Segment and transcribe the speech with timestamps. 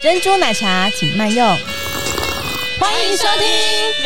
[0.00, 1.44] 珍珠奶茶请慢用。
[2.78, 3.48] 欢迎收听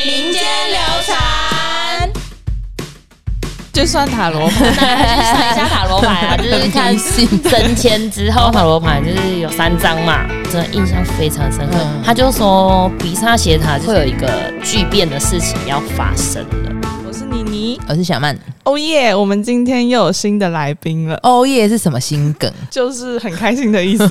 [0.06, 2.10] 民间流传。
[3.74, 11.76] 就算塔罗牌， 那去算一下塔罗牌啊，就是看升迁之后塔罗牌就是有三张嘛，真的印象非常深刻。
[11.76, 16.81] 嗯他就说比萨斜塔会有一个巨变的事情要发生了。
[17.72, 17.80] 我是妮妮。
[17.88, 18.36] 我是小曼。
[18.64, 19.14] 哦耶！
[19.14, 22.50] 我们今天又有新的来宾了，哦耶是什么新梗？
[22.70, 24.06] 就是很开心的意思。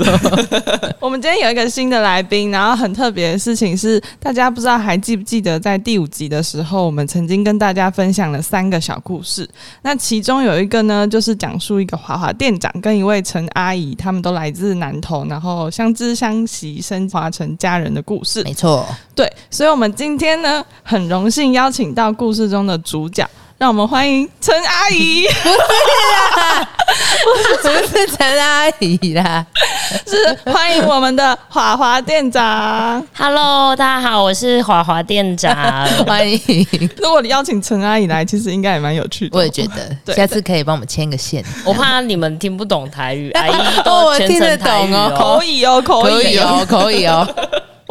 [1.00, 9.48] 我们今天有一个新的来宾，然后很特别的事情是，大家不知道还记不记得，在第五集的时候，我们曾经跟大家分享了三个小故事。
[9.82, 18.44] 那其中有一个呢，就是讲述一个华华店长跟一位陈阿姨，他们都来自南投，然后相知相惜，升华成家人的故事。
[18.44, 18.86] 没错，
[19.16, 23.28] 对，所以我们今天呢，很荣幸邀请到故事中的主角，
[23.62, 25.28] 让我们欢迎陈阿姨，
[27.24, 29.46] 不是陈阿姨啦。
[30.08, 33.06] 是欢迎我们的华华店长。
[33.16, 35.56] Hello，大家好，我是华华店长。
[36.08, 39.38] 欢迎，如果你邀请陈阿姨来，其实应该也蛮有趣的。
[39.38, 39.68] 我也觉
[40.08, 41.46] 得，下次可以帮我们牵个线。
[41.64, 45.38] 我怕你们听不懂台语，阿姨 哦都全我听得程台语懂哦哦。
[45.38, 46.48] 可以哦，可以哦。
[46.50, 47.28] 哦，可以哦。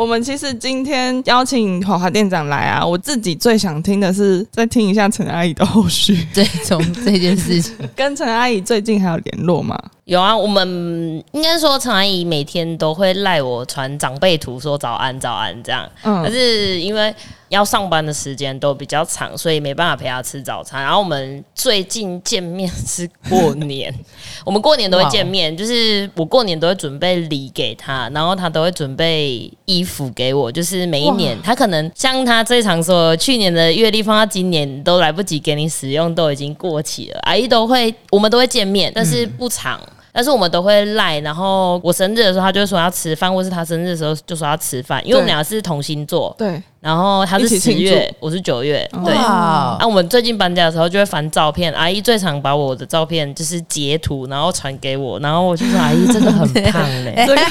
[0.01, 6.27] 我们其实今天邀请华华店长来啊，我自己最想听的是再听一下陈阿姨的后续。
[6.33, 9.79] 对，从这件事情， 跟陈阿姨最近还有联络吗？
[10.11, 15.89] 有啊，我们应该说陈阿姨每天都会赖我传长辈图，说早安早安这样。
[16.03, 17.15] 嗯可是因为
[17.49, 20.83] 要上班的时间都比较长，所以没办法陪她吃早餐。
[20.83, 23.95] 然后我们最近见面是过年，
[24.45, 30.51] 我们过年都会见面，就是我过年都会准备礼给她，然后她都会准备衣服给我。
[30.51, 37.21] 就是每一年，她可能像她最常说，去年的月历放到今年都来不及给你使用，都已经过期了。
[37.23, 39.81] 阿姨都会，我们都会见面，但是不长。
[40.13, 45.35] 但是我们都会赖，然后我生日的时候，他就会说要吃饭，或是他生日的时候就说要吃饭，因为我们对。
[45.35, 49.15] 俩是同星座，对，然后他是十月，我是九月，对。
[49.15, 57.43] 啊，我们最近搬家的时候就会翻照片，阿姨最常把我的照片就是截图，然后传给我，然后我就说阿姨真的很胖嘞、 这个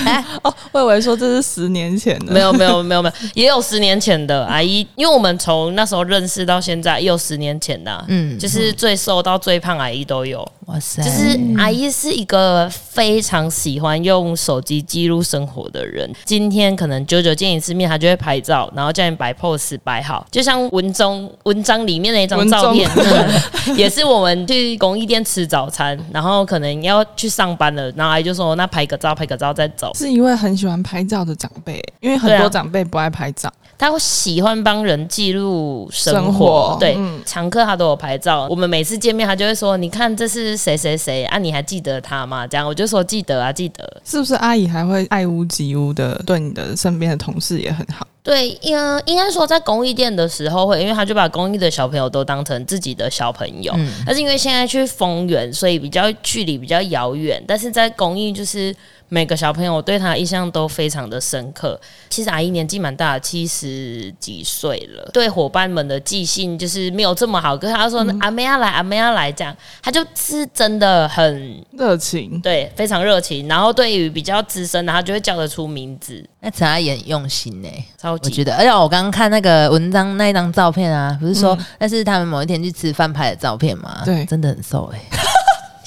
[0.42, 3.60] 哦，我以为说这是十年前的，没有没有没有没有，也有。
[3.70, 8.40] 十年前的阿姨，因为我们从那时候认识到现在，也有十年前的啊、嗯。
[8.40, 10.40] 就是最瘦到最胖阿姨都有。
[10.66, 16.10] 哇塞，就是阿姨是一个非常喜欢用手机记录生活的人。
[16.26, 29.92] 今天可能久久见一次面，她就会拍照，然后叫你摆 pose 摆好，就像文中文章里面的一张照片，嗯 也是我们去公益店吃早餐，然后可能要去上班了，然后阿姨就说那拍个照，拍个照再走。
[29.94, 33.52] 是一位很喜欢拍照的长辈，因为很多长辈不爱拍照。
[33.78, 38.46] 他会喜欢帮人记录生活，对，嗯常客他都有拍照。
[38.50, 41.38] 我们每次见面，他就会说：“你看这是谁谁谁啊？
[41.38, 44.02] 你还记得他吗？”这样我就说记得啊，记得。
[44.04, 48.06] 是不是阿姨还会爱屋及乌的对你的身边的同事也很好？
[48.30, 53.74] 对，应应该说在公益店的时候会，因为他就把公益的小朋友都当成自己的小朋友。
[53.76, 57.44] 嗯但是因为现在去丰原，所以比较距离比较遥远。
[57.48, 58.72] 但是在公益，就是
[59.10, 61.80] 每个小朋友对他的印象都非常的深刻。
[62.10, 67.58] 其实阿姨年纪蛮大的，七十几岁了，对伙伴们的记性就是没有这么好。
[67.58, 73.48] 可是他说、阿妹要来，阿妹要来，这样他就是真的很热情，对，非常热情。
[73.48, 77.70] 然后对于比较资深的，他就会叫得出名字，那陈阿姨很用心呢。
[77.98, 84.02] 超级我觉得，而且我刚刚看那个文章那一张照片啊，不是说那是他们某一天去吃饭拍的照片吗？
[84.06, 85.00] 对真的很瘦哎。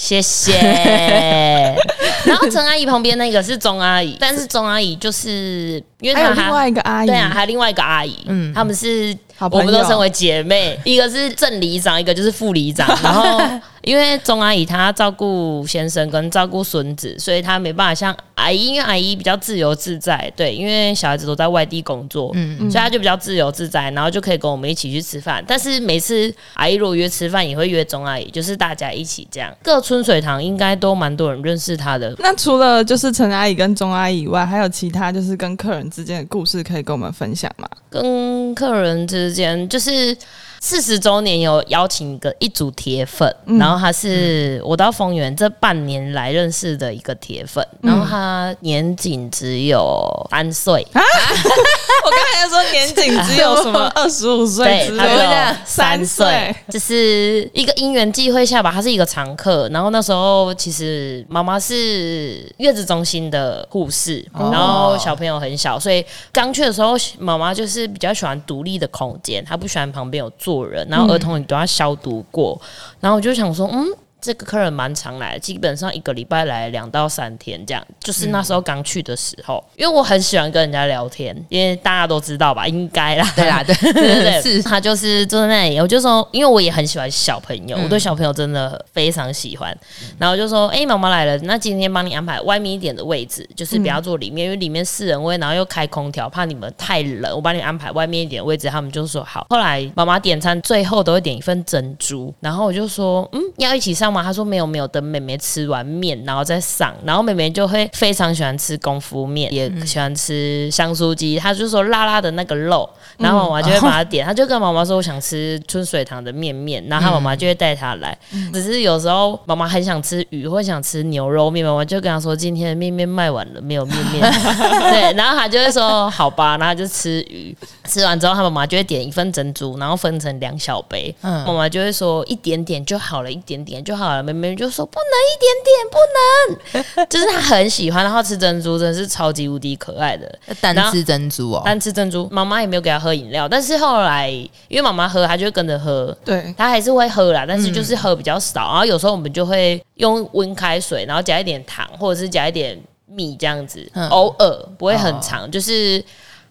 [0.02, 0.52] 谢谢。
[2.26, 12.88] 然后陈阿姨旁边那个是钟阿姨，但是钟阿姨就是因为她还有另外一个阿姨，对啊，还有另外一个阿姨，嗯嗯，他们是好我们都称为姐妹，一个是正里长，一个就是副里长。
[13.00, 13.40] 然后
[13.82, 25.44] 因为钟阿姨她照顾先生跟照顾孙子，所以她没办法像阿姨，因为阿姨比较自由自在，对，因为小孩子都在外地工作，嗯所以她就比较自由自在，然后就可以跟我们一起去吃饭。
[25.46, 29.52] 但是每次阿姨如果约吃饭，也会约钟阿姨，就是大家一起这样。
[29.62, 37.68] 各春水堂应该都蛮多人认识她的，那除了就是陈阿姨跟钟阿姨以外，还有其他就是跟客人之间的故事可以跟我们分享吗？
[37.90, 40.16] 跟客人之间就是
[40.64, 43.58] 四十周年有邀请一个一组铁粉，嗯。
[43.58, 47.90] 然后他是我到丰原这半年来认识的一个铁粉，嗯。
[47.90, 51.02] 然后他年仅只有三岁，啊？
[52.04, 56.26] 我刚才说年仅只有什么 二十五岁对，三三岁。
[56.26, 59.68] 岁，就是一个因缘际会下吧，他是一个常客。
[59.70, 64.50] 然后那时候其实妈妈是月子中心的护士，哦。
[64.52, 72.60] 然后小朋友很小，所以刚去的时候妈妈就是比较喜欢独立的空间，她不喜欢旁边有坐人，然后儿童你都要消毒过。
[73.00, 73.86] 然后我就想说，嗯。
[74.22, 77.84] 这个客人蛮常来的，基本上一个礼拜来两到三天这样。
[77.98, 89.76] 就是那时候刚去的时候，因为我很喜欢跟人家聊天，因为大家都知道吧，应该啦，对啦，对对对对，是他就是坐在那里，我就说，因为我也很喜欢小朋友，我对小朋友真的非常喜欢。
[90.18, 98.68] 然后就说，哎、妈妈来了，那今天帮你安排外面一点的位置，就是不要坐里面，因为里面四人位，然后又开空调，怕你们太冷，我帮你安排外面一点的位置。
[98.68, 99.44] 他们就说好。
[99.50, 104.22] 后来妈妈点餐最后都会点一份珍珠，然后我就说，嗯，要一起上吗？
[104.22, 106.94] 他说没有没有，等妹妹吃完面然后再上。
[107.04, 112.88] 然后妹妹就会非常喜欢吃功夫面，也喜欢吃香酥鸡，她就说辣辣的那个肉，
[113.18, 118.16] 然后妈妈就会把它点，她就跟妈妈说我想吃春水堂的面面，然后她妈妈就会带她来。
[118.52, 124.22] 只是有时候妈妈很想吃鱼或想吃牛肉面，妈妈就跟她说今天的面面卖完了，没有面面。
[124.92, 127.56] 对，然后她就会说好吧，然后她就吃鱼。
[127.84, 131.14] 吃完之后，她妈妈就会点一份珍珠，然后分成两小杯。
[131.22, 134.22] 嗯妈妈就会说一点点就好了，一点点就好了。
[134.22, 140.38] 妹妹就说不能一点点，不能， 就是她很喜欢，然后吃珍珠真的是超级无敌可爱的。
[140.60, 144.28] 单吃珍珠哦，单吃珍珠，妈妈也没有给她喝饮料，但是后来
[144.68, 146.16] 因为妈妈喝，她就会跟着喝。
[146.24, 148.68] 对，她还是会喝啦，但是就是喝比较少。
[148.68, 156.04] 然后有时候我们就会用温开水，然后加一点糖，或者是加一点米这样子，嗯偶尔不会很长，就是。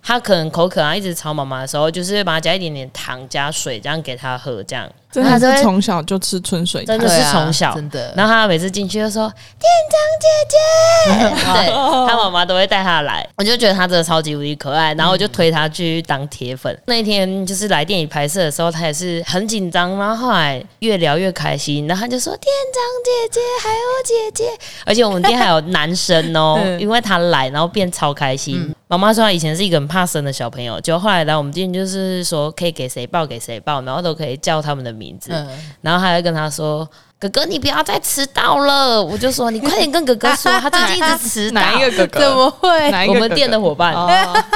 [0.04, 4.90] 她可能口渴啊，一直吵妈妈的时候，就是会把它加一点点糖加水，这样给他喝，这样。
[5.12, 7.76] 真的她就会是从小就吃春水汤真的是从小。
[7.76, 9.28] 真的，然后他每次进去就说
[9.60, 11.70] 店长姐姐， 对
[12.08, 16.76] 他妈妈都会带他来，我就觉得他真的超级无敌可爱，然后我就推他去当铁粉。
[16.86, 23.76] 那一天就是来店里拍摄的时候，他也是很紧张，然后后来越聊越开心，然后他就说店长姐姐还有
[24.06, 28.74] 姐姐，而且我们店还有男生哦， 因为他来，然后变超开心。
[28.88, 35.32] 妈妈说他以前是一个很怕生的小朋友，就后来来我们店就是说可以给谁抱给谁抱，然后都可以叫他们的名字。
[35.34, 35.48] 嗯，
[35.82, 36.88] 然后还会跟他说
[37.20, 42.20] ：“哥哥，你不要再迟到了。”我就说：“你快点跟哥哥说，他最近一直迟到。” 哪一个哥哥？
[42.22, 42.92] 怎么会？
[42.92, 44.08] 哪一个哥哥我们店的伙伴，哦，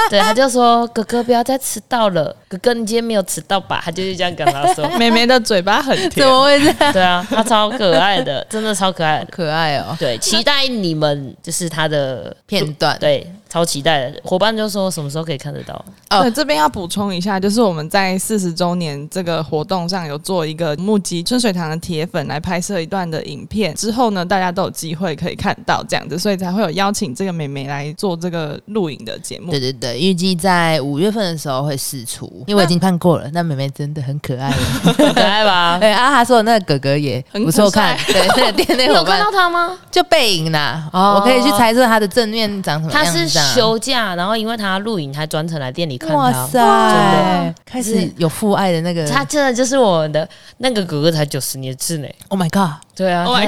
[0.08, 2.34] 对，他就说：“哥哥，不要再迟到了。
[2.48, 4.88] 哥哥，你今天没有迟到吧？”他就是这样跟他说。
[4.98, 6.92] 妹妹的嘴巴很甜怎甜，么会这样？
[6.94, 9.26] 对啊， 他超可爱的，真的超可爱的。
[9.30, 14.20] 可爱哦，对，期待你们就是他的片段对，超期待的。
[14.22, 15.74] 伙伴就说什么时候可以看得到？
[16.10, 29.58] 哦对，这边要补充一下，就是我们在四十周年这个活动上有做一个募集春水堂的铁粉来拍摄一段的影片，之后呢，大家都有机会可以看到这样子，所以才会有邀请这个妹妹来做这个录影的节目对。
[29.58, 34.52] 对对，预计在五月份的时候会试出，因为我已经看过了，那妹妹真的很可爱
[34.84, 35.78] 可爱吧？
[35.80, 39.78] 对啊，他说的那个哥哥也很不错看，对，那个店内伙伴你有看到他吗？
[39.90, 46.46] 就背影啦，哦我可以去猜测他的正面长什么样子休假，然后因为他录影，还专程来店里看哇他。
[46.46, 49.06] 塞，真的开始有父爱的那个。
[49.08, 50.28] 他真的就是我们的
[50.58, 52.08] 那个哥哥，才九十年次呢。
[52.28, 53.38] ，Oh my god，对啊，Oh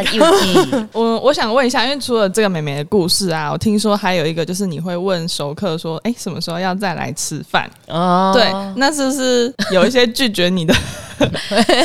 [0.93, 7.71] 我我想问一下，因为除了这个妹妹的故事啊，我听说还有一个就是你会问熟客说，哎、什么时候要再来吃饭？
[7.89, 10.75] 哦，对，那是不是有一些拒绝你的？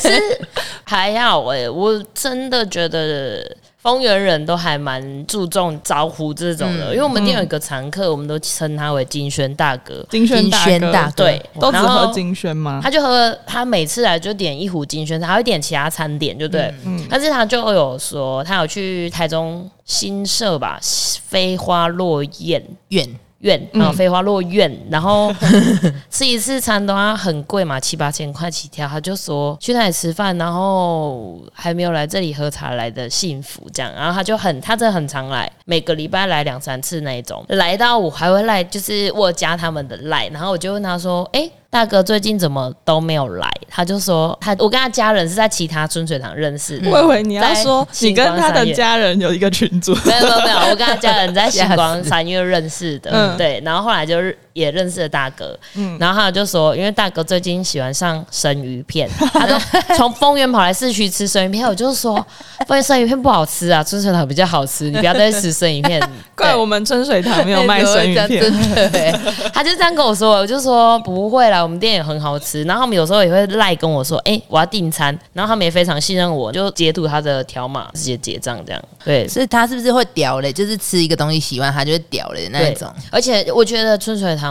[0.01, 0.39] 是
[0.83, 3.43] 还好哎、我真的觉得。
[3.83, 10.05] 丰原人都还蛮注重招呼这种的，嗯因为我们店有一个常客，我们都称他为金轩大哥。
[10.09, 12.79] 金轩大哥轩大哥对，都只然后喝金轩吗？
[12.81, 16.73] 他就喝，他每次来就点一壶金轩，他还会点其他餐点，就对。
[16.85, 20.79] 嗯但是他就有说，他有去台中新社吧，
[21.27, 23.05] 飞花落雁远
[23.43, 25.33] 苑嗯啊，飞花落院，然后
[26.09, 28.87] 吃一次餐都要很贵嘛，七八千块起跳。
[28.87, 33.91] 他就说去那里吃饭，然后还没有来这里喝茶来的幸福这样。
[33.93, 37.45] 然后他就很，他真的很常来，每个礼拜来两三次那一种。
[37.49, 46.87] 来到我还会来，就是我加他们的赖，然后我就问他说：“哎、大哥最近怎么都没有来？”他就说他我跟他家人是在其他春水堂认识的。
[46.91, 55.97] 我以为你要说你跟他的家人有一个群组，没有没有没有，我跟他家人在 星光三月认识的，嗯对，然后后来就是也认识了大哥，嗯。
[55.99, 59.55] 然后他就说，因为大哥最近喜欢上生鱼片， 他就
[59.95, 62.15] 从丰原跑来市区吃生鱼片，我就说，
[62.67, 66.01] 丰原生鱼片不好吃啊，春水堂比较好吃，你不要再吃生鱼片，
[66.35, 68.27] 怪我们春水堂没有卖生鱼片。
[68.29, 69.19] 真的欸
[69.53, 72.63] 他就这样跟我说，我就说不会啦，我们店也很好吃。
[72.63, 80.51] 然后他们有时候也会赖跟我说，哎、我要订餐，然后他们也非常信任我，就截图他的条码直接结账这样，对，所以他是不是会屌嘞？
[80.51, 82.91] 就是吃一个东西喜欢，他就会屌嘞那一种。
[83.11, 84.42] 而且我觉得春水堂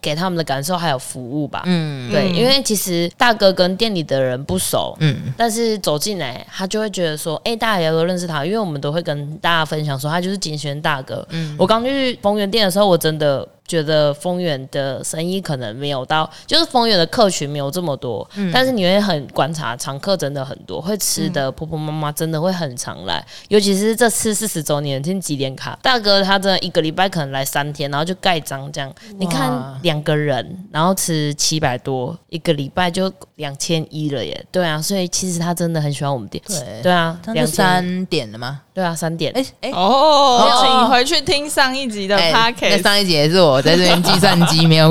[0.00, 2.10] 给他们的感受还有服务吧，嗯。
[2.10, 2.34] 对，嗯。
[2.34, 11.26] 因为其实大哥跟店里的人不熟，嗯，但是走进来，他就会觉得说，哎、大家也都认识他，因为我们都会跟大家分享说，他就是金轩大哥。
[11.30, 11.54] 嗯。
[11.58, 36.82] 我刚去丰源店的时候，我真的觉得丰原的生意可能没有到，就是丰原的客群没有这么多，但是你会很观察常客真的很多，会吃的婆婆妈妈真的会很常来，尤其是这次四十周年庆几点卡，大哥他真的一个礼拜可能来三天，然后就盖章这样，你看两个人，然后吃七百多，一个礼拜就两千一了耶，对啊，所以其实他真的很喜欢我们店，对。
[36.82, 38.60] 对啊，那就三点了吗？
[38.72, 44.90] 对啊，三点，哎哎，哦，请回去听上一集的 p o c a s t 那上一集也是我我在这边计算机没有，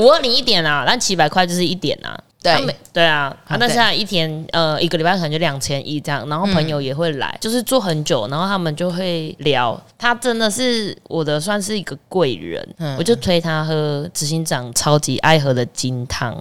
[0.00, 2.18] 五二零一点啊，那七百块就是一点啊。
[2.52, 2.76] 对。
[2.92, 9.80] 对啊，啊，那现在一天呃一个礼拜可能就两千一这样，然后朋友也会来，就是做很久，然后他们就会聊。
[9.98, 12.64] 他真的是我的算是一个贵人，
[12.96, 16.36] 我就推他喝执行长超级爱喝的金汤，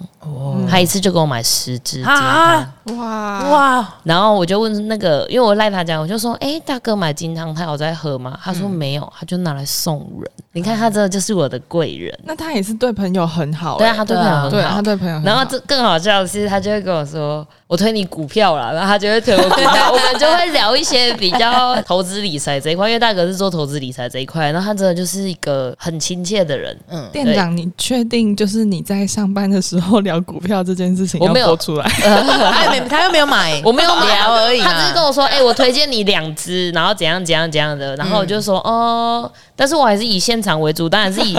[0.70, 3.50] 他一次就给我买十支金汤，哇。
[3.50, 3.94] 哇！
[4.04, 8.38] 然后我就问那个，因为我赖他讲，我就说，哎，大哥买金汤，他有在喝吗？
[8.44, 10.30] 他说没有，他就拿来送人。
[10.52, 17.48] 你看他这就是我的贵人，那他也是对朋友很好，对啊，他对朋友很好，对啊，他对朋友很好，然后这更好笑的是，他就会跟我说。
[17.74, 26.78] 我推你股票啦，然后他就会推我股票， 我们就会聊一些比较投资理财这一块，因为大哥是做投资理财这一块，然后他真的就是一个很亲切的人。
[26.88, 31.20] 嗯，店长，你确定就是你在上班的时候聊股票这件事情？
[31.20, 34.62] 我没有出来， 他又没他又没有买，我没有聊而已。
[34.62, 41.36] 他只是跟我说，哎，我推荐你两只，然后怎样怎样怎样的，然后我就说，哦，但是我还是以现场为主，当然是以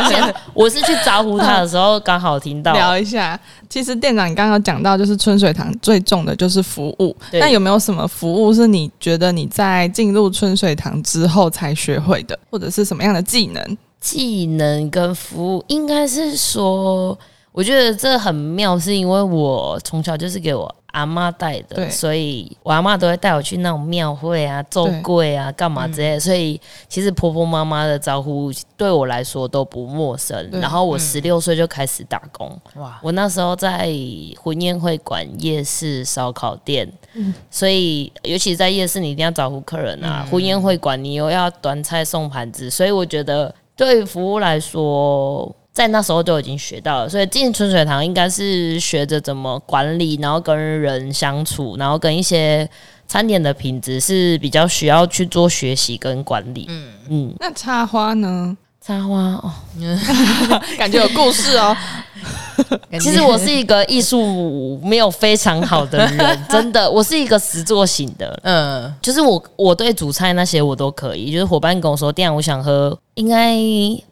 [0.52, 3.40] 我是去招呼他的时候刚好听到聊一下。
[3.70, 13.78] 其实店长，你刚刚讲到就是春水堂最重的就是服务，那有没有什么服务是你觉得你在进入春水堂之后才学会的，或者是什么样的技能？
[14.00, 17.18] 技能跟服务应该是说，
[17.52, 20.74] 我觉得这很妙，是因为我从小就是给我。
[20.98, 26.18] 阿妈带的，所以我阿妈都会带我去那种庙会啊、奏柜啊、干嘛之类。
[26.18, 30.48] 所以其实婆婆妈妈的招呼对我来说都不陌生。
[30.52, 32.98] 然后我十六岁就开始打工，哇！
[33.02, 33.88] 我那时候在
[34.42, 36.90] 婚宴会馆、夜市、烧烤店，
[37.50, 40.26] 所以尤其在夜市，你一定要招呼客人啊。
[40.30, 45.54] 婚宴会馆你又要端菜送盘子，所以我觉得对服务来说。
[45.72, 52.68] 在那时候就已经学到了，所以进春水堂应该是学着怎么管理，然后跟人相处，然后跟一些
[53.06, 56.66] 餐点的品质是比较需要去做学习跟管理。
[56.68, 58.56] 嗯嗯，那插花呢？
[58.80, 59.52] 插花哦，
[60.78, 61.76] 感觉有故事哦。
[62.98, 68.40] 其实我是一个艺术没有非常好的人，真的，我是一个实作型的。
[68.42, 71.30] 嗯，就是我我对主菜那些我都可以。
[71.30, 73.56] 就是伙伴跟我说店我想喝，应该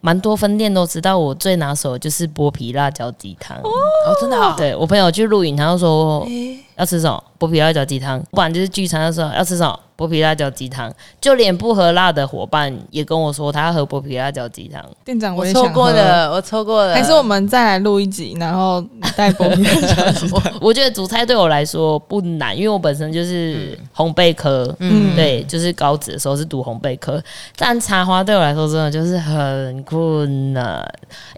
[0.01, 3.55] 蛮多分店都知道我最拿手就是剥皮辣椒鸡汤。
[3.59, 3.71] 哦，
[4.19, 4.53] 真的？
[4.57, 6.27] 对我朋友去录影，他就说
[6.75, 9.79] 要吃什么剥皮辣椒鸡汤，不然就是聚餐的时候要吃什么。
[9.97, 14.79] 剥皮辣椒鸡汤，就连不喝辣的伙伴也跟我说他要喝剥皮辣椒鸡汤。
[15.03, 16.93] 店长，我错过了，我错过了。
[16.93, 18.79] 还是我们再来录一集，然后
[19.15, 20.53] 带剥皮辣椒鸡汤。
[20.61, 27.19] 我觉得煮菜对我来说不难，因为我本身就是烘焙科，嗯，对，就是高职的时候是读烘焙科。
[27.55, 30.83] 但茶花对我来说真的就是很困难，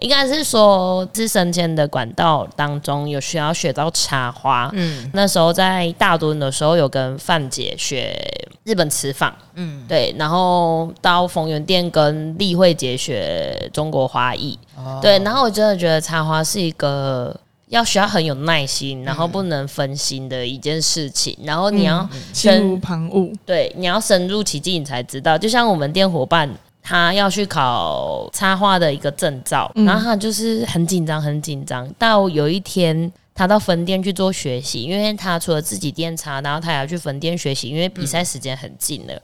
[0.00, 4.70] 应该是说是升迁的管道当中有需要学到插花。
[4.74, 8.16] 嗯，那时候在大墩的时候有跟范姐学。
[8.62, 15.00] 日本瓷坊，嗯，对，然后到逢源店跟丽慧姐学中国花艺，哦。
[15.02, 17.34] 对，然后我真的觉得插花是一个
[17.68, 25.38] 要需要很有耐心，然后不能分心的一件事情，然后你要心无旁骛，对，你要深入其境，你才知道。
[25.38, 26.48] 就像我们店伙伴，
[26.82, 33.12] 他要去考插画的一个证照，然后他就是很紧张，很紧张，到有一天。
[33.32, 39.14] 他到分店去做学习，因为他除了自己店插，然后他也要去分店学习，因为比赛时间很近了。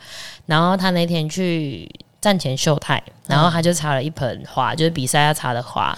[0.46, 1.86] 然后他那天去
[2.18, 5.94] 站前秀泰，然后他就插了一盆花，就是比赛要插的花。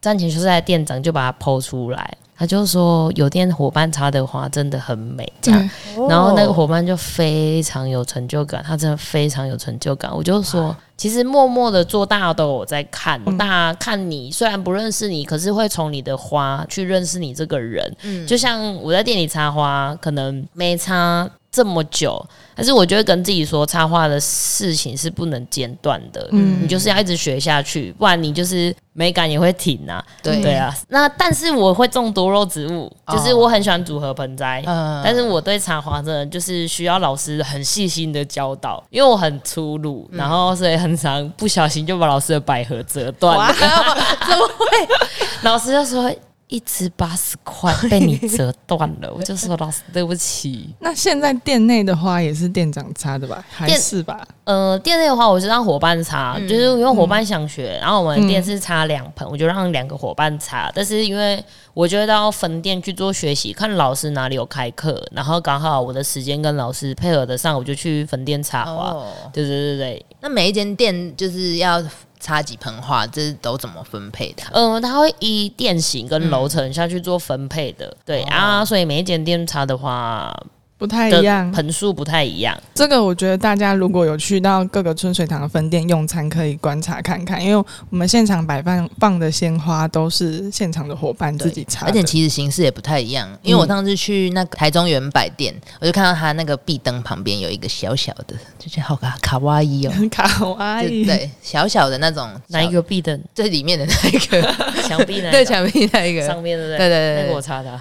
[0.00, 2.12] 站前秀泰店长就把它剖出来。
[2.40, 5.70] 他就说有店伙伴插的花真的很美，这样，
[6.08, 10.10] 然后那个伙伴就非常有成就感，他真的非常有成就感。
[10.10, 17.94] 我就说，其实默默的做，大家都有在看，大家看你虽然不认识你，可是会从你的花去认识你这个人。
[18.04, 21.30] 嗯，就像我在店里插花，可能没插。
[21.52, 30.04] 这么久，但是我觉得跟自己说插画的事情是不能间断的，嗯，你就是要一直学下去，不然你就是美感也会停啊。
[30.22, 43.52] 对对啊，那但是我会种多肉植物，就是我很喜欢组合盆栽，嗯，但是我对插花真的就是需要老师很细心的教导，因为我很粗鲁，然后所以很常不小心就把老师的百合折断了。
[43.54, 44.66] 怎么会？
[45.42, 46.14] 老师就说。
[46.50, 50.74] 一支八十块被你折断了，我就说 老师对不起。
[50.80, 53.42] 那现在店内的花也是店长插的吧？
[53.48, 54.26] 还是吧？
[54.44, 60.70] 呃，店内的话，我是让伙伴插，就是因为伙伴想学，然后我们店是插两盆，我就让两个伙伴插。
[60.74, 61.42] 但是因为
[61.72, 68.90] 我觉得到分店去做学习，看老师哪里有开课，然后刚好我的时间跟老师配合得上，我就去分店插花。
[69.32, 71.80] 对对对对，那每一间店就是要。
[72.20, 74.42] 插几盆花，这是都怎么分配的？
[74.52, 77.96] 嗯，它会依店型跟楼层下去做分配的。
[78.04, 80.32] 对啊，所以每一间店插的花。
[80.80, 82.58] 不太一样，盆数不太一样。
[82.74, 93.28] 这个我觉得大家如果有去到各个春水堂的分店用餐，可以观察看看，因为我们现场摆放放的鲜花都是现场的伙伴自己插，而且其实形式也不太一样。
[93.42, 103.22] 因为我上次去那个台中原百店，我就看到他那个壁灯旁边有一个小小的，就觉得好卡卡哇伊哦， 卡哇伊，对，小小的那种哪一个壁灯？
[103.34, 104.54] 最 里面的那一个
[104.88, 106.26] 墙壁那对墙壁那一个。
[106.26, 107.78] 上面的对对对，那个我插的。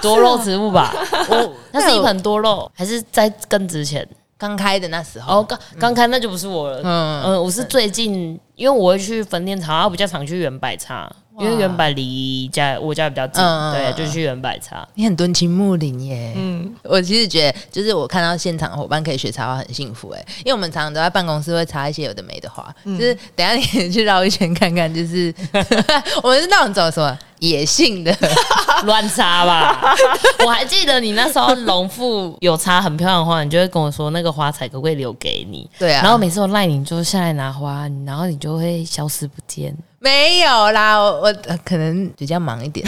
[0.00, 0.94] 多肉植物吧，
[1.28, 2.13] 我那是一盆。
[2.22, 4.06] 多肉还是在更之前
[4.36, 6.80] 刚开的那时候哦，刚刚开那就不是我了。
[6.82, 11.10] 嗯嗯，我是最近，因为我会去分店茶，我比较常去原百茶。
[11.36, 13.42] 因为原百离家我家比较近，
[13.72, 14.86] 对，就去原百茶。
[14.94, 16.32] 你很敦亲睦邻耶。
[16.36, 20.24] 嗯，我其实觉得，就是我看到现场伙伴可以学插花，很幸福哎。
[20.38, 25.34] 因为我们常常都在办公室会插一些有的没的花，就是等下你去绕一圈看看，就是
[26.22, 27.18] 我们是那种走什么
[27.48, 28.16] 野性的
[28.84, 29.94] 乱插吧。
[30.44, 35.68] 我还记得你那时候农妇有插很漂亮的花，你就会跟我说那个花彩可不可以留给你？
[35.78, 36.02] 对啊。
[36.02, 39.76] 然后每次我赖你就下来拿花，然后你就会消失不见。
[39.98, 41.34] 没有啦，我我
[41.64, 42.86] 可能比较忙一点，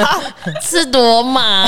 [0.60, 1.66] 是多忙？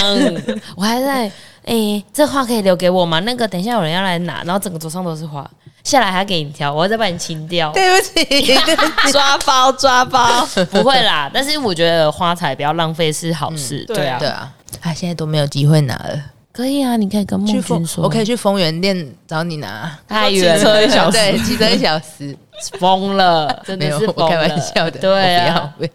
[0.76, 1.30] 我还在
[1.64, 3.20] 哎，这花可以留给我吗？
[3.20, 5.48] 那个等一下有人要来拿，然后整个桌上都是花，
[5.84, 7.72] 下来还给你挑，我要再把你清掉。
[7.72, 8.54] 对不起，
[9.12, 11.30] 抓包抓包，不会啦。
[11.32, 14.52] 但是我觉得花材不要浪费是好事，对啊，对啊。
[14.80, 16.22] 他现在都没有机会拿了。
[16.52, 19.98] 可以啊，你可以跟孟君说，我可以去丰源店找你拿。
[20.06, 22.36] 太远，骑车一小时，对，骑车一小时，
[22.78, 25.00] 疯了，真的是开玩笑的。
[25.00, 25.90] 对啊，不要。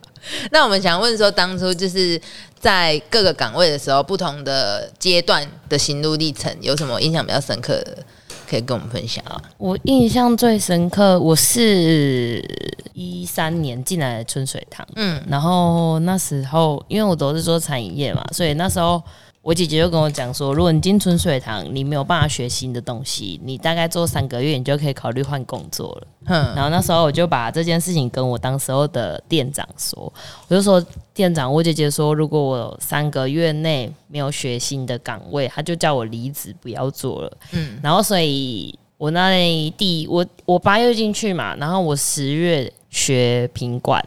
[0.51, 2.19] 那我们想问说，当初就是
[2.59, 7.97] 在各个岗位的时候，不同的阶段的心路历程，有什么印象比较深刻的，
[8.47, 9.41] 可以跟我们分享啊？
[9.57, 12.43] 我印象最深刻，我是
[12.93, 19.03] 一三年进来的春水堂，嗯，然后那时候因为我都是做餐饮业嘛，所以那时候。
[19.47, 26.07] 我姐姐就跟我讲说，如果你进春水堂，你没有办法学新的东西，你大概做三个月，你就可以考虑换工作了。
[26.25, 30.11] 嗯，然后那时候我就把这件事情跟我当时候的店长说，
[30.49, 37.37] 我就说店长，我姐姐说，如果我三个月内没有学新的岗位，她就叫我离职，不要做了。
[37.53, 44.05] 嗯，然后所以我那第我我八月进去嘛，然后我十月学品管。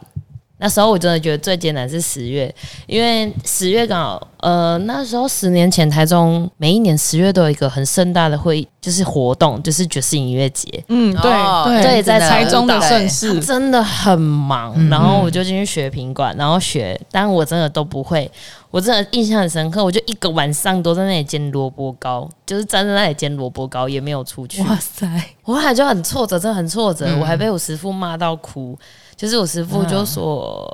[0.61, 2.55] 那时候我真的觉得最艰难是十月，
[2.87, 10.69] 因为十月刚好，呃，那时候十年前台中每一年十月都有一个很盛大的会议，就是活动，就是爵士音乐节。
[10.89, 14.89] 嗯，对对，在台中的盛事，真的很忙。
[14.89, 18.31] 然后我就进去学品管，然后学，但我真的都不会。
[18.71, 24.63] 我真的印象很深刻，我就一个晚上都在那里煎萝卜糕，就是站在那里煎萝卜糕，也没有出去。
[24.63, 25.09] 哇塞！
[25.43, 28.79] 我后来就很挫折，真的很挫折，我还被我师傅骂到哭。
[29.21, 30.67] 就是我师傅就说：“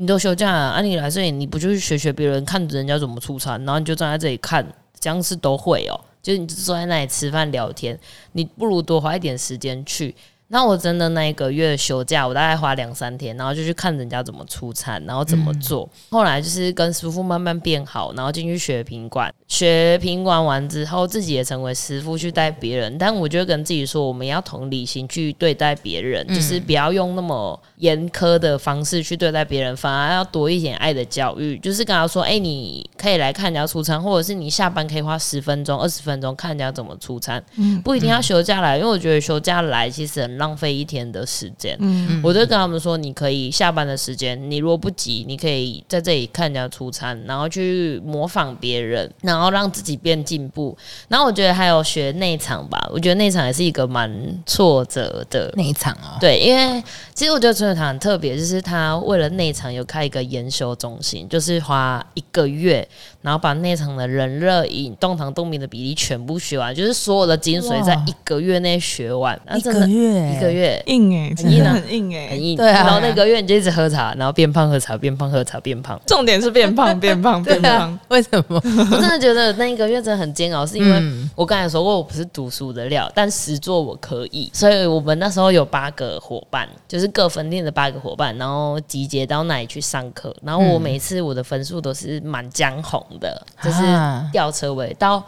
[0.00, 4.66] 你都休假，按理来，所以你不就去学学别人，看人家怎么出餐，然后你就站在这里看，
[4.98, 6.00] 这样是都会哦。
[6.22, 8.00] 就是你坐在那里吃饭聊天，
[8.32, 10.14] 你不如多花一点时间去。”
[10.54, 15.90] 那我真的那一个月休假，我大概花两三天，然后就去看人家怎么出餐，然后怎么做。
[16.10, 22.96] 后来就是跟师傅慢慢变好，然后进去学品管，学品管完之后，自己也成为师傅去带别人。
[22.96, 31.58] 但我就跟自己说，我们要同理心去对待别人，就是不要用那么严苛的方式去对待别人，反而要多一点爱的教育。
[31.58, 37.44] 就是跟他说，哎，你可以来看人家出餐，或者是你下班可以花十分钟、二十分钟看人家怎么出餐，
[37.82, 40.43] 不一定要休假来，因为我觉得休假来其实很。
[40.44, 50.76] 浪费一天的时间，嗯，我就跟他们说，你可以下班的时间，你如果不急，你可以在这里看人家出餐，然后去模仿别人，然后让自己变进步。
[51.08, 54.12] 然后我觉得还有学内场吧，我觉得内场也是一个蛮
[54.44, 56.18] 挫折的内场哦。
[56.20, 56.82] 对，因为
[57.14, 62.86] 其实我觉得春水堂很特别，就是他为了内场有开一个研修中心，就是花一个月，
[63.22, 70.23] 然后把内场的人热饮、动糖动明的比例全部学完，就是所有的精髓在一个月内学完，一个月。
[70.32, 72.56] 一个月硬哎，很硬，很硬哎，很硬。
[72.56, 76.00] 对啊，然后那个月你就一直喝茶，然后变胖喝茶，变胖喝茶变胖。
[76.06, 77.98] 重点是变胖 变胖变胖。
[78.08, 78.58] 为什么？
[78.90, 93.82] 我真的觉觉得那一个月真的很煎熬，是因为我刚才说过我不是读书的料，但实做我可以，所以我们那时候有八个伙伴，就是各分店的八个伙伴，然后集结到那里去上课，然后我每次我的分数都是满江红的，就是
[94.30, 95.24] 吊车尾到。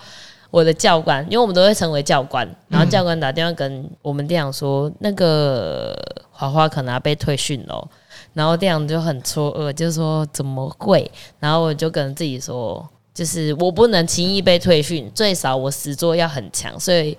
[0.50, 5.96] 我的教官，因为我们都会成为教官，然后教官打电话跟我们店长说，那个
[6.30, 7.88] 华华可能要被退训了，
[8.32, 11.10] 然后店长就很错愕，就说怎么会？
[11.38, 17.16] 然后我就跟自己说，就是我不能轻易被退训，最少我实作要很强，所以。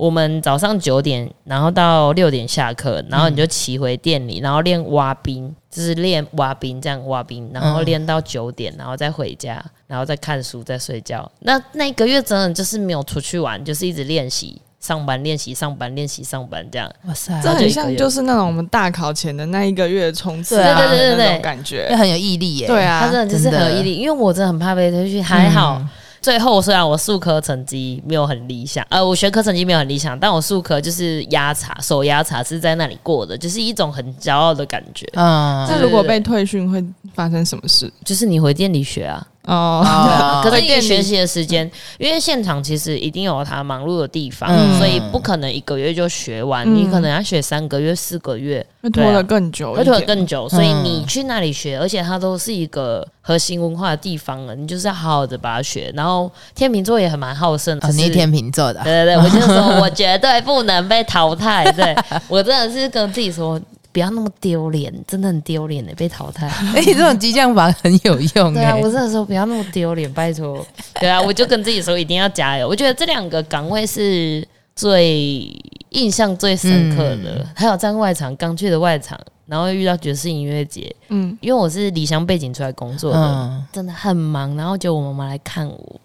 [0.00, 11.30] 我们早上九点，然后到六点下课，然后你就骑回店里，然后练挖冰，就是练挖冰，这样挖冰，然后练到九点，然后再回家，然后再看书，再睡觉。
[11.40, 16.90] 那那一个月真的就是没有出去玩，就是一直练习上班，练习上班，练习上班，这样。
[17.06, 22.66] 哇塞，这很像就是那种我们大考前的那一个月冲刺，对对对对对，感觉很有毅力耶。
[22.66, 25.84] 对啊，他真的就是很有毅力，因为我真的很怕被推去，还好。
[26.20, 35.06] 最后虽然我数科成绩没有很理想，呃，我学科成绩没有很理想，但我数科就是压查，手压查是在那里过的，就是一种很骄傲的感觉。
[35.14, 37.92] 嗯，那如果被退训会发生什么事？
[38.04, 39.26] 就是你回店里学啊。
[39.46, 50.46] 哦，可是你学习的时间，因为现场其实一定有他忙碌的地方，所以不可能一个月就学完，你可能要学三个月、四个月，会拖得更久，会拖得更久。
[50.48, 55.90] 所以你去那里学，而且它都是一个核心文化的地方了，你就是要好好的把它学。
[55.96, 61.96] 然后天秤座也很蛮好胜，你天秤座的，对对对，我就说 我绝对不能被淘汰，对
[62.28, 63.58] 我真的是跟自己说。
[63.92, 66.48] 不要那么丢脸，真的很丢脸的被淘汰。
[66.74, 68.54] 哎，这种激将法很有用。
[68.54, 70.64] 对啊，我真的说不要那么丢脸，拜托。
[71.00, 72.68] 对啊，我就跟自己说一定要加油。
[72.68, 75.52] 我觉得这两个岗位是最
[75.90, 77.46] 印象最深刻的。
[77.54, 80.94] 还有在外场刚去的外场，然后遇到爵士音乐节。
[81.08, 84.56] 嗯，因为我是离乡背景出来工作的，真的很忙。
[84.56, 86.00] 然后就我妈妈来看我。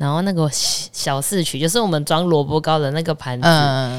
[0.00, 3.46] 然后那个小四曲，就是我们装萝卜糕的那个盘子，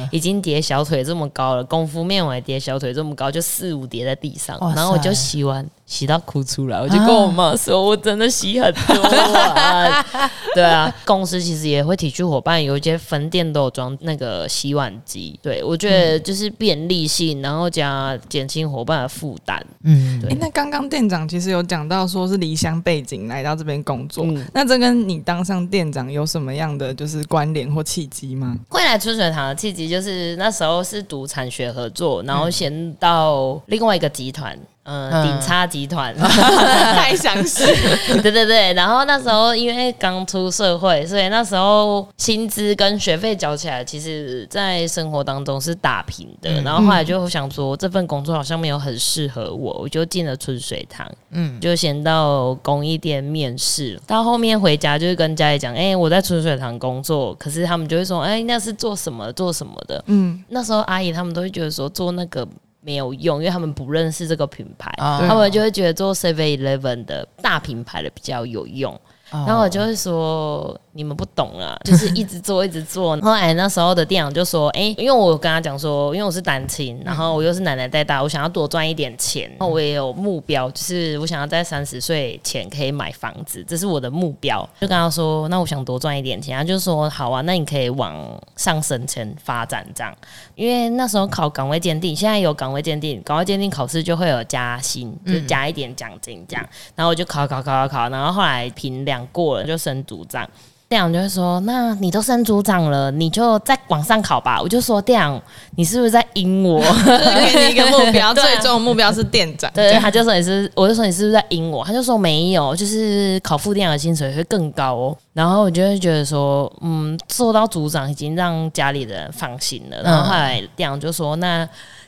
[0.10, 4.58] 已经叠小腿这么高了，功夫面碗叠小腿这么高，就四五叠在地上。
[4.76, 5.64] 然后我就洗完。
[5.92, 8.96] 洗到哭出来，我就跟我妈说：“我真的洗很多。
[10.56, 15.38] ”对啊，公司其实也会体恤伙伴，有一些分店都有装那个洗碗机。
[15.44, 19.62] 对我觉得就是便利性，然后加减轻伙伴的负担。
[19.84, 20.34] 嗯，对。
[20.36, 28.56] 那刚刚店长其实有讲到说是离乡背景来到这边工作，那这跟你当上店长有什么样的就是关联或契机吗？
[28.70, 34.58] 会来春水堂的契机就是那时候是读产学合作，然后先到另外一个集团。
[34.84, 37.64] 嗯，顶差集团 太详细。
[38.24, 46.50] 对对对，然后那时候因为刚出社会，所以那时候薪资跟学费交起来，其实在生活当中是打平的。
[46.64, 51.10] 然后后来就想说，这份工作好像没有很适合我，我就进了春水堂。
[51.30, 57.36] 嗯，就先到工艺店面试，到后面回家就是跟家里讲，哎，我在春水堂工作。
[57.36, 60.04] 可是他们就会说，哎，那是做什么做什么的。
[60.08, 62.48] 嗯，那时候阿姨他们都会觉得说，做那个。
[62.82, 69.00] 没有用，因为他们不认识这个品牌，他们就会觉得做 Seven Eleven 的大品牌的比较有用。
[69.32, 70.80] 然后我就会说。
[70.94, 73.16] 你们不懂啊， 就是一直做一直做。
[73.24, 79.50] 后来那时候的店长就说：“哎，因为我跟他讲说，因为我是单亲，然后我又是奶奶带大，我想要多赚一点钱。
[79.52, 84.68] 然后我也有目标，就是我想要在三十岁前可以买房子，这是我的目标。
[84.82, 86.58] 就跟他说，那我想多赚一点钱。
[86.58, 88.14] 他就说：好啊，那你可以往
[88.58, 90.14] 上升前发展这样。
[90.56, 96.70] 因为那时候考岗位鉴定，现在有岗位鉴定，岗位鉴定考试就会有加薪，就加一点奖金这样。
[96.96, 100.46] 然后我就考考考考考，然后后来评两过了，就升组长。
[100.92, 105.42] 店长就会说：“那你都升组长了，你就再往上考吧。”我就说：“店长，
[105.78, 106.82] 你是不是在阴我？
[107.06, 121.66] 给你一个目标， 最终目标是店长。”对，他就说：“你是，我就说你是不是在阴我？”他就说：“没有，就是考副店长的薪水会更高哦。”然后我就会觉得说：“嗯，做到组长已经让家里人放心了。”然后后来店长就说：“那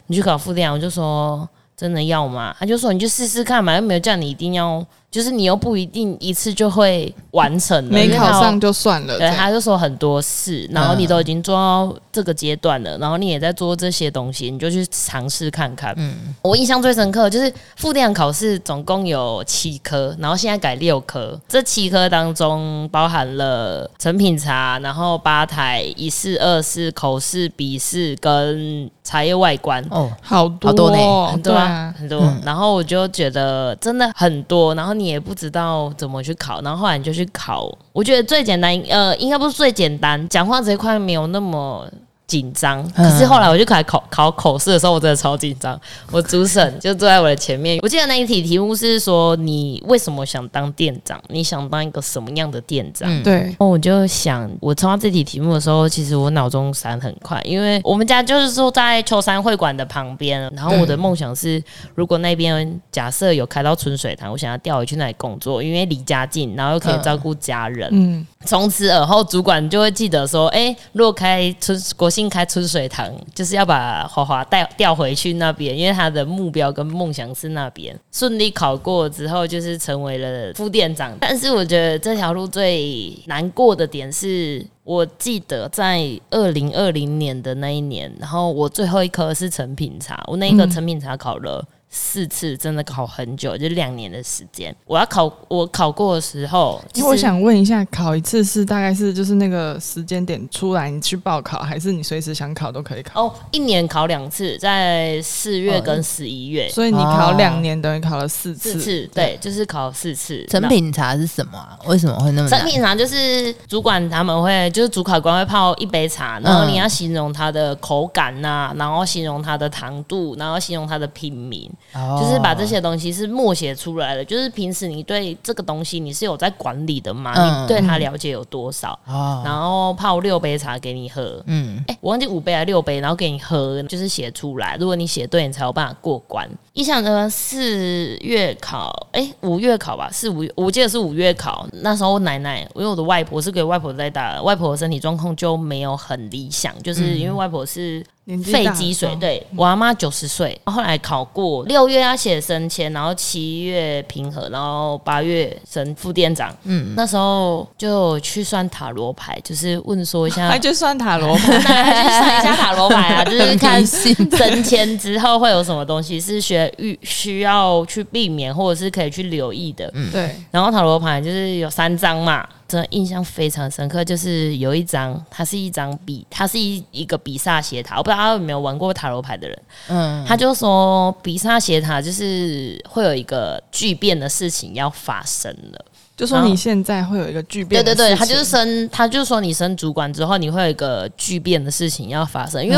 [0.08, 9.16] 你去考副店长。”我就说：“真的要吗？”他就说：“你就试试看嘛，又没有叫你一定要。”就是你又不一定一次就会完成，没考上就算了。
[9.20, 15.94] 对，他就说很多事，然后你都已经做到这个阶段了，然后你也在做这些东西，你就去尝试看看。
[15.98, 29.86] 嗯，我印象最深刻就是复电考试总共有七科，然后现在改六科，这七科当中包含了成品茶，然后吧台一试、二试、口试、笔试跟茶叶外观。
[29.92, 31.56] 哦，好多好多呢，很多
[32.00, 32.34] 很多。
[32.44, 35.03] 然后我就觉得真的很多，然后你。
[35.04, 37.70] 也不知道怎么去考，然后后来你就去考。
[37.92, 41.88] 我觉得最简单，呃，应该不是最简单，讲话这一块没有那么
[42.26, 45.80] 紧张，可是后来我就考考考口试的时候，我真的超紧张。
[46.12, 51.22] 我主审就坐在我的前面，我记得那一题题目是说你为什么想当店长？
[51.30, 53.24] 你想当一个什么样的店长？
[53.24, 61.62] 对，然后我就想，我抽到这题题目的时候，其实我脑中闪很快，因为我们家就是说在秋山会馆的旁边，然后我的梦想是，
[61.94, 67.90] 如果那边假设有开到春水堂，我想要调回去那里工作，因为离家近，然后又可以照顾家人。
[67.92, 77.98] 嗯，从此而后，主管就会记得说，哎，如果开春国新开春水堂，就是要把华华带调回去那边，因为他的目标跟梦想是那边。
[78.12, 81.18] 顺利考过之后，就是成为了副店长。
[81.20, 91.66] 但是我觉得这条路最难过的点是，我记得在二零二零年的那一年，然后我最后一科是成品茶，我那一个成品茶考了。
[91.96, 94.76] 四次真的考很久，就两年的时间。
[94.86, 103.26] 我要考，我考过的时候，因为我想问一下，考一次是大概是就是那个时间点出来你去报考，还是你随时想考都可以考？
[103.26, 108.74] 哦，一年考两次，在四月跟十一月，所以你考两年等于考了四次。
[108.74, 110.44] 四次，对，就是考四次。
[110.48, 111.64] 成品茶是什么？
[111.86, 112.50] 为什么会那么？
[112.50, 121.72] 成品茶就是主管他们会，就是主考官会泡一杯茶，然后你要形容它的口感呐，然后形容它的糖度，然后形容它的品名。
[121.94, 127.34] 就是把这些东西是默写出来的，就是平时你对这个东西你是有在管理的吗？
[127.36, 128.98] 你对它了解有多少？
[129.44, 134.76] 然后泡六杯茶给你喝，嗯，哎，我忘记五杯还是六杯，然后给你喝，就是写出来。
[134.80, 136.50] 如果你写对，你才有办法过关。
[136.74, 141.68] 印象中四月考，哎，五月考吧，是五，我记得是五月考。
[141.84, 148.04] 那时候我奶奶，因为我的外婆是给外婆在打，外婆的身体状况就没有很理想，就是因为外婆是。
[148.42, 156.56] 肺积水，对我阿妈九十岁，后来考过，六月要写升迁，然后七月平和，然后八月升副店长。
[156.64, 169.92] 嗯，那时候就去算塔罗牌，就是问说一下，还去算塔罗牌， 去算一下塔罗牌啊， 就是看升迁之后会有什么东西是学预需要去避免，或者是可以去留意的。
[169.94, 170.34] 嗯，对。
[170.50, 172.48] 然后塔罗牌就是有三张嘛。
[172.74, 177.98] 真的印象非常深刻，就是有一张，它是一张比，它是一一个比萨斜塔。
[177.98, 185.86] 我不知道有没有玩过塔罗牌的人，嗯，他就说比萨斜塔就是会有一个巨变的事情要发生了。
[186.16, 192.64] 就说你现在会有一个巨变，对对对，他就是升，他就是说你升主管之后，你会有一个巨变的事情要发生。
[192.64, 192.78] 因为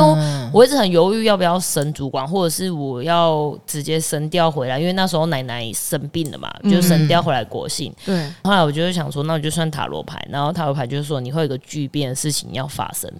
[0.53, 7.93] 我一直很犹豫要不要升主管，或者是我要直接升调回来，因为那时候奶奶生病了嘛，就升调回来国信。
[8.05, 13.11] 对，后来我就想说，那我就算塔罗牌，然后塔罗牌就是说你会有一个巨变的事情要发生。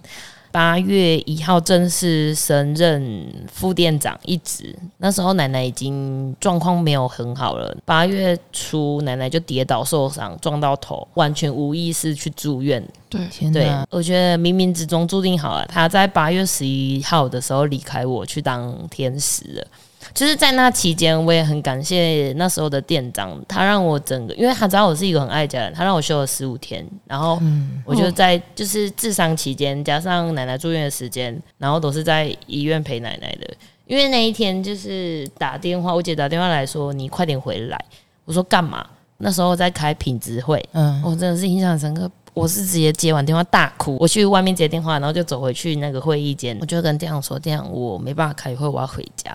[0.56, 7.76] 八月一号正式升任副店长一职，那时候奶奶已经状况没有很好了。
[7.84, 12.82] 八月初奶奶就跌倒受伤，撞到头，完全无意识去住院。
[13.10, 13.20] 对，
[13.52, 19.66] 对，我觉得冥冥之中注定好了，她在八月十一号的时候离开我去当天使了。
[20.14, 27.40] 就是在那期间，我也很感谢那时候的店长，他让我整个，因为他知道我是一个很爱家人，他让我休了十五天，然后
[27.84, 33.48] 我就在就是治伤期间，加上奶奶住院的时间，然后都是在医院陪奶奶的。
[33.86, 37.84] 因为那一天就是打电话，我姐打电话来说你快点回来，
[38.24, 38.86] 我说干嘛？
[39.18, 42.10] 那时候在开品质会，嗯，我真的是印象深刻。
[42.34, 49.34] 我是直接接完电话大哭，我去外面接电话，然后就走回去那个会议间，我就跟店长说：“店长，我没办法开会，我要回家。”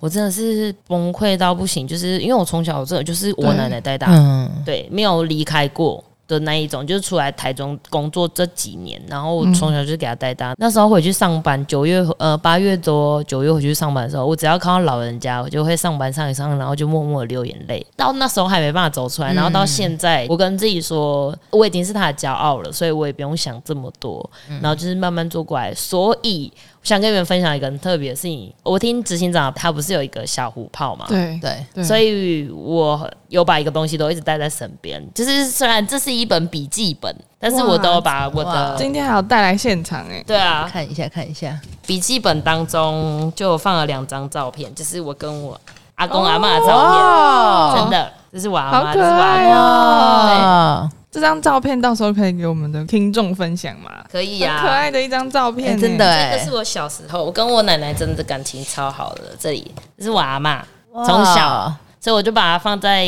[0.00, 4.08] 我真的是崩溃到不行，就是因为我从小这就是我奶奶带大，
[4.64, 6.02] 对，没有离开过。
[6.30, 10.54] 的那一种，就是出来台中工作这几年，然后从小就给他带大。
[10.58, 17.84] 那时候回去上班，九月呃八月多九月回去上班的时候，我只要看到老人家，我就会上班上一上，然后就默默流眼泪。
[17.96, 24.30] 到那时候还没办法走出来，然后到现在，我跟自己说，我已经是他的骄傲了，所以我也不用想这么多，
[24.62, 25.74] 然后就是慢慢做过来。
[25.74, 26.52] 所以。
[26.82, 28.52] 我想跟你们分享一个很特别的事情。
[28.62, 31.04] 我听执行长他不是有一个小虎炮嘛？
[31.08, 31.38] 对
[31.74, 35.02] 对，所以我有把一个东西都一直带在身边。
[35.14, 40.24] 就是虽然这是一本笔记本，但是我都把我的今天还要带来现场哎。
[40.26, 45.60] 对啊，看一下看一下，笔记本当中就放了两张照片，就是我跟我
[45.96, 47.82] 阿公阿妈的照片。
[47.82, 50.99] 真的，这是我阿妈，这是我阿公。
[51.10, 54.04] 这张照片到时候可以给我们的听众分享吗？
[54.10, 56.30] 可以呀，可爱的一张照片，真的。
[56.30, 59.34] 这个是我小时候，我跟我奶奶真的感情超好的。
[59.38, 59.68] 这里
[59.98, 63.02] 这是我阿妈，从小，所以我就把它放在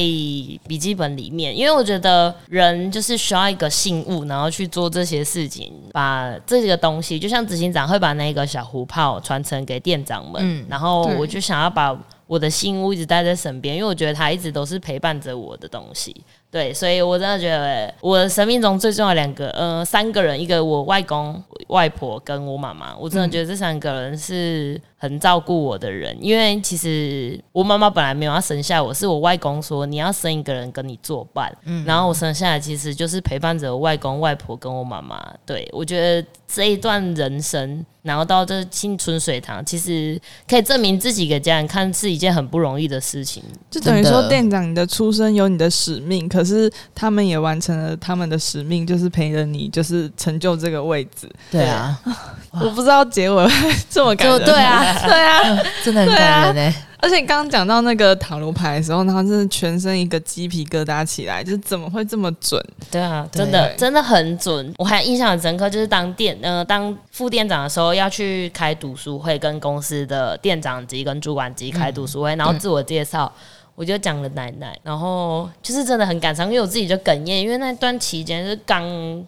[0.66, 16.24] 笔记本里面，因为我觉得人就是需要一个信物，然后去做这些事情，把这个东西，就像执行长会把那个小壶泡传承给店长们，然后我就想要把我的信物一直带在身边，因为我觉得它一直都是陪伴着我的东西。
[16.52, 26.14] 对，所以我真的觉得我的生命中最重要的两个，呃，三个人，一个我外公、外婆跟我妈妈，我真的觉得这三个人是很照顾我的人。
[26.20, 31.50] 因为其实我妈妈本来没有要生下我，是我外公说你要生一个人跟你作伴，
[31.86, 35.26] 然后我生下来其实就是陪伴着我外公、外婆跟我妈妈。
[35.46, 37.82] 对我觉得这一段人生。
[38.02, 43.42] 然后到这青春水塘，其实可以证明自己给家人看是一件很不容易的事情。
[43.70, 51.30] 就等于说，店长你的出生有你的使命，可是他们也完成了他们的使命，就是陪着你，就是成就这个位置。
[51.50, 51.98] 对啊，
[52.50, 53.48] 我不知道结尾
[53.88, 54.44] 这么感人。
[54.44, 56.74] 对啊，对啊， 真的很感人呢。
[57.02, 62.64] 而且刚刚讲到那个塔罗牌的时候，然后真的全身一个鸡皮疙瘩起来，就是怎么会这么准？
[62.92, 64.72] 对啊，真的真的很准。
[64.78, 73.30] 我还印象很深刻，就是当店呃当副店长的时候，要去开读书会，跟公司的店长级跟主管级开读书会，然后自我介绍。
[73.74, 78.84] 我就讲了奶奶，然后就是真的很感伤，因为我自己就哽咽，因为那段期间是刚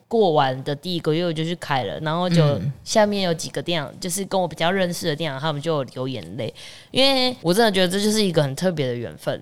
[0.06, 6.52] 过完的第一个月，我就去开了，然后就下面有几个店长，就是跟我比较认识的店长，他们就流眼泪，
[6.90, 9.40] 因为我真的觉得这就是一个很特别的缘分，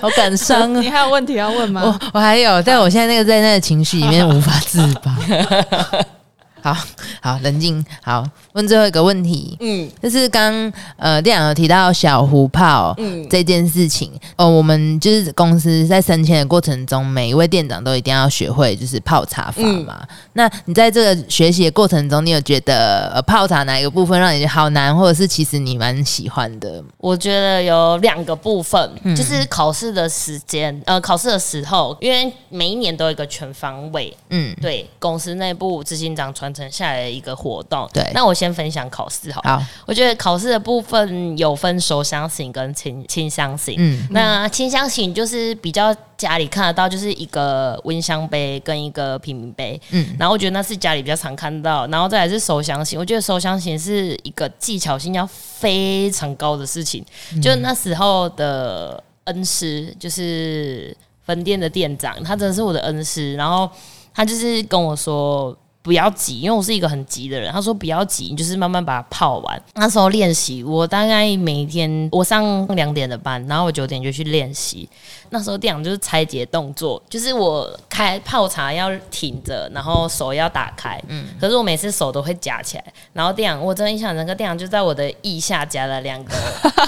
[0.00, 0.80] 好感伤啊！
[0.80, 1.82] 你还有问题要问吗？
[1.82, 5.16] 我我还有，但我现在那个在那个情绪里面无法自拔。
[6.60, 6.76] 好
[7.20, 20.04] 好冷静，好问最后一个问题，嗯，就是刚呃店长有提到小壶泡，嗯，这件事情，哦，我们就是公司在升迁的过程中，每一位店长都一定要学会就是泡茶法嘛。
[20.32, 26.82] 那你在这个学习的过程中，你有觉得呃泡茶哪一个部分让你好难，或者是其实你蛮喜欢的？
[26.98, 36.47] 我觉得有两个部分，就是考试的时间，呃，考试的时候，因为每一年都有一个全方位，嗯，对，公司内部执行长传。
[36.52, 38.10] 承下来的一个活动，对。
[38.14, 39.40] 那我先分享考试好。
[39.44, 43.76] 好，我觉得考试的部分有分手相型跟清清香型。
[43.78, 49.80] 嗯，那清香型就是比较家里看得到，就是一个温香杯跟一个平民杯。
[49.90, 51.86] 嗯，然后我觉得那是家里比较常看到。
[51.86, 57.04] 然后再来是手香型，我觉得手香型是一个技巧性要非常高的事情。
[57.40, 63.34] 就那时候的恩师，就是分店的店长，他真的是我的恩师。
[63.36, 63.70] 然后
[64.12, 65.56] 他就是跟我说。
[65.88, 67.50] 不要急，因为我是一个很急的人。
[67.50, 69.62] 他说不要急，你就是慢慢把它泡完。
[69.72, 74.86] 那时候练习，我大概每天我上两点的班，然后我九点就去练习。
[75.30, 81.02] 那时候店长就是拆解动作，就是我开泡茶要挺着，然后手要打开。
[81.08, 82.84] 嗯，可是我每次手都会夹起来。
[83.14, 86.34] 然后店长，我真的印象，那个店长就在我的腋下夹了两个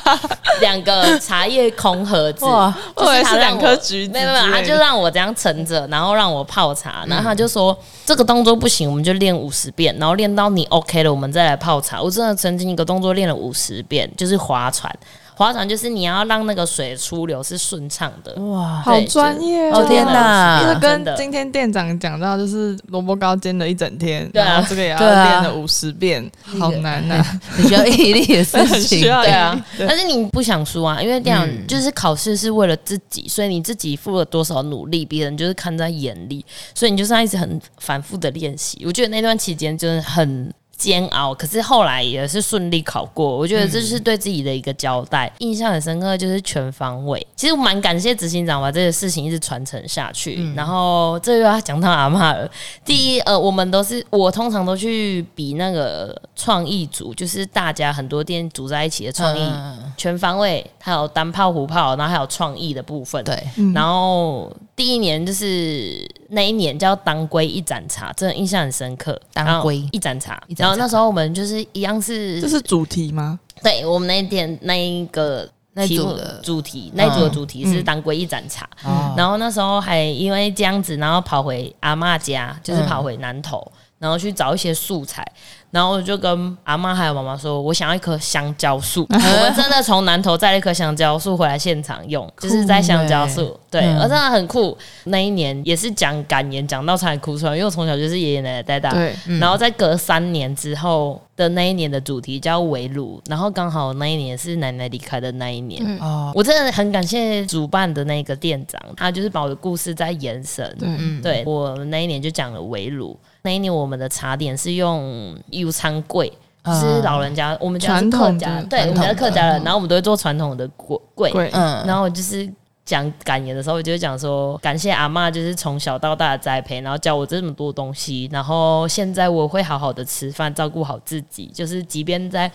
[0.61, 7.05] 两个茶叶空盒子，哇，就是他两颗橘子，没有没有，他就让我这样撑着，然后让我泡茶。
[7.07, 12.03] 然后他就说这个动作不行，我们就练五十遍，然后练到你 OK 了，我们再来泡茶。
[12.03, 14.93] 我真的曾经一个动作练了五十遍，就是划船。
[15.41, 19.87] 划船就是你要让那个水出流是顺畅的，哇，好专业哦！
[19.89, 27.25] 天哪，跟今天店长讲到，就是萝卜糕煎了一整天，对啊，这个也要练了五十遍，好难呐！
[27.57, 29.59] 你需要毅 力的事情，对啊。
[29.79, 38.83] 但是你不想输啊，因为这样就是考试是为了自己，所以你自己付了多少努力，别人就是看在眼里，所以你就是要一直很反复的练习。
[38.85, 40.53] 我觉得那段期间真的很。
[40.81, 43.37] 煎熬，可是后来也是顺利考过。
[43.37, 45.31] 我觉得这是对自己的一个交代。
[45.41, 47.25] 印象很深刻，就是全方位。
[47.37, 50.51] 其实我蛮感谢执行长把这个事情一直传承下去。
[50.55, 52.51] 然后这又要讲到阿妈了。
[52.83, 59.53] 第一，呃，我们都是我通常都去比那个创意组，就是大家很多店组在一起的创意
[59.99, 63.23] 全方位，还有单炮、壶炮，然后还有创意的部分。
[63.23, 63.39] 对，
[63.75, 69.21] 然后第一年就是那一年叫当归一盏茶，真的印象很深刻。
[69.33, 73.39] 当归一盏茶，然后那时候我们就是一样是，这是主题吗？
[73.63, 78.69] 对，我们那天那一个那组的主题，那组的主题是当归一盏茶。
[79.17, 85.27] 然后那时候还因为这样子，然后跑回阿妈家，就是跑回南头，然后去找一些素材。
[85.71, 89.07] 然后我就跟阿妈还有妈妈说，我想要一棵香蕉树。
[89.11, 93.59] 我们真的从南头摘了一棵香蕉树回来现场用，就是在香蕉树。
[93.71, 94.77] 对，而真的很酷。
[95.05, 98.91] 那一年也是讲感言，讲到差点哭出来，因为我从小就是爷爷奶奶带大。
[98.93, 99.15] 对。
[99.39, 105.85] 然后在隔三年之后的那一年的主题叫围炉，然后刚好那一年是奶奶离开的那一年。
[106.01, 106.33] 哦。
[106.35, 110.77] 我真的很感谢主办的那个店长，他就是把我的故事在延伸。
[110.81, 111.23] 嗯。
[111.23, 113.17] 对我那一年就讲了围炉。
[113.43, 116.33] 那一年我们的茶点是用油餐柜，
[116.65, 122.49] 是老人家，我们家是客家，对，我们家客家人，然后我们都会做传统的柜柜，嗯，然后就是
[122.85, 132.51] 讲感言的时候，我就讲说感谢阿妈，就是从小到大的栽培，然后教我这么多东西，然后现在我会好好的吃饭，照顾好自己，就是即便在。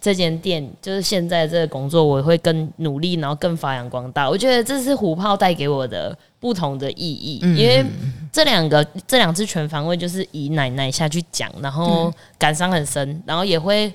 [0.00, 4.28] 这间店，就是现在这个工作，我会更努力，然后更发扬光大。
[4.28, 7.84] 我觉得这是虎炮带给我的不同的意义，因为
[8.32, 13.92] 这两个这两次全方位就是以奶奶下去讲，然后感伤很深，然后也会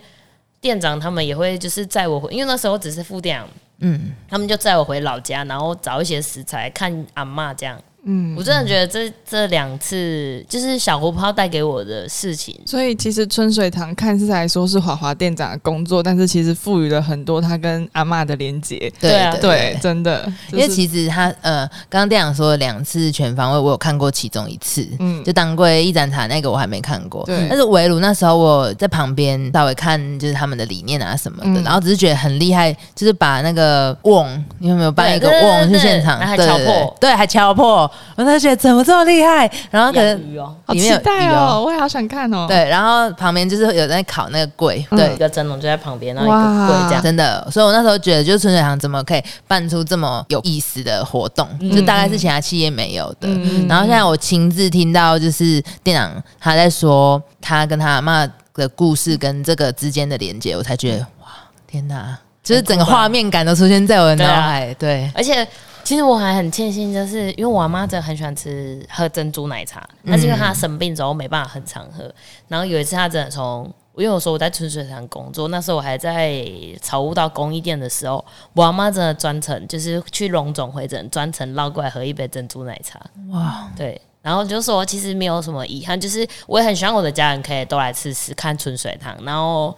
[0.61, 3.47] 店长他们也会就是载我回，因为那时候只是副店长，
[3.79, 7.81] 嗯，他们就载我回老家，然后找一些食材看阿妈这样。
[8.07, 18.91] 嗯，我真的觉得这这两次就是小胡泡带给我的事情，所以其实春水堂看似来说是华华店长的工作，但是其实赋予了很多他跟阿妈的连接。
[18.99, 27.47] 对啊，对，真的，因为其实他呃，刚刚店长说两次全方位，我有看过其中一次，嗯，就当归一盏茶那个我还没看过，对。
[27.49, 36.19] 但是围炉那时候我在旁边稍微看，就是他们的理念啊什么的，然后只是觉得很厉害，就是把那个瓮，你有没有办一个瓮去现场？
[36.19, 37.91] 还敲破，对，还敲破。
[38.15, 39.49] 我在觉得怎么这么厉害？
[39.69, 40.19] 然后可能
[40.65, 42.45] 好期待哦，我也好想看哦。
[42.47, 47.45] 对，然后旁边就是有在烤那个柜，对，一个蒸笼就在旁边，然后一个柜这样，真的。
[47.51, 51.47] 所以我那时候觉得，就是春水堂怎么可以办出这么有意思的活动？
[51.73, 53.27] 就大概是其他企业没有的。
[53.67, 61.27] 然后现在我亲自听到，就是店长他在说他跟他阿妈的故事跟这个之间的连接，我才觉得哇，
[61.67, 62.17] 天哪！
[62.41, 64.73] 就是整个画面感都出现在我的脑海。
[64.75, 65.45] 对，而且。
[65.85, 72.11] 其实我还很庆幸，就是因为我妈真的很喜欢吃喝珍珠奶茶，但是因为她生病之后没办法很常喝。
[72.47, 76.43] 然后有一次她真的从，因为我说我在春水堂工作，那时候我还在
[76.81, 82.99] 草悟道工艺店的时候，我妈真的专程就是去龙总会诊，专程绕过来喝一杯珍珠奶茶。
[83.29, 89.77] 哇，对，然后就说其实没有什么遗憾，就是我也很希望我的家人可以都来吃吃看春水堂，然后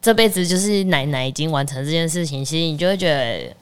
[0.00, 3.52] 这辈子就是奶奶已经完成这件事情，其实你就会觉得。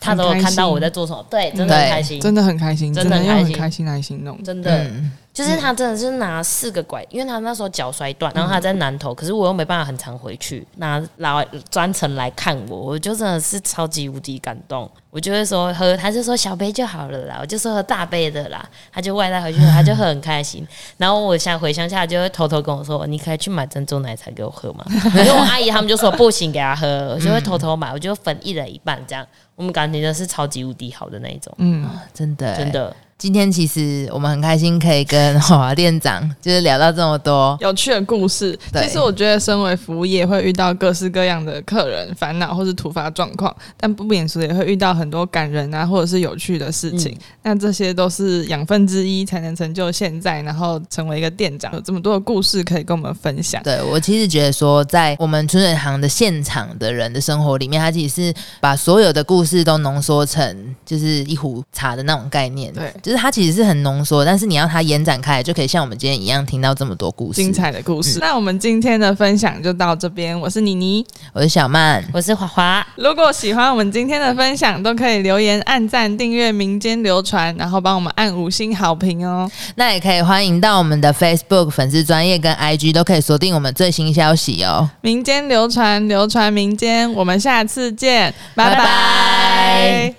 [0.00, 3.84] 他都有看到我在做什么，对，真的很开心，真的很开心，真的很开心。
[3.86, 4.90] 来形容，真的，
[5.38, 20.66] 就是他真的是拿四个拐，因为他那时候脚摔断，然后他在南头，可是我又没办法很常回去，拿来专程来看我，我就真的是超级无敌感动，我就会说喝，他就说小杯就好了啦，我就说喝大杯的啦，他就外带回去，他就喝很开心，
[20.96, 24.84] 然后我想回乡下就会偷偷跟我说，你可以去买珍珠奶茶给我喝嘛，
[25.14, 29.24] 因为我阿姨他们就说不行给他喝，我就会偷偷买，我就分一人一半这样。
[29.54, 32.94] 我们感情的是超级无敌好的那一种，嗯，真的，真的。
[33.18, 38.56] 今天其实我们很开心可以跟华店长就是聊到这么多有趣的故事。
[38.74, 47.18] 其实我觉得身为服务业会遇到各式各样的客人烦恼或是突发状况，但不免俗也会遇到很多感人啊或者是有趣的事情。
[47.42, 53.60] 那这些都是养分之一，才能成就现在，然后成为一个店长，有这么多的故事可以跟我们分享。
[53.64, 62.72] 对我其实觉得说，在我们春水堂的现场的人的生活里面，他其实是把所有的故事都浓缩成就是一壶茶的那种概念。
[62.72, 62.94] 对。
[63.08, 68.18] 就是它其实是很浓缩，但是你要它延展开来，就可以像我们今天一样听到这么多故事，精彩的故事。
[68.18, 70.38] 那我们今天的分享就到这边。
[70.38, 71.02] 我是妮妮，
[71.32, 72.86] 我是小曼，我是华华。
[72.96, 79.50] 如果喜欢我们今天的分享，都可以留言、按赞、订阅、民间流传，然后帮我们按五星好评哦。
[79.76, 84.86] 那也可以欢迎到我们的 Facebook 粉丝专业跟 IG，都可以锁定我们最新消息哦。
[85.00, 90.14] 民间流传，流传民间，我们下次见，拜拜。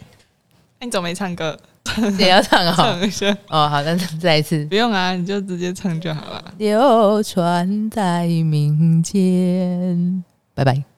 [0.82, 1.56] 你怎么没唱歌？
[2.18, 3.68] 也要唱好，唱一下哦。
[3.68, 6.54] 好，那再一次，不用啊，你就直接唱就好了。
[6.58, 10.24] 流传在民间，
[10.54, 10.90] 拜拜。